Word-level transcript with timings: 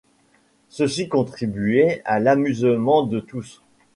Ceci 0.69 1.07
contribuait 1.07 2.01
à 2.05 2.19
l'amusement 2.19 3.03
de 3.03 3.19
tous. 3.19 3.61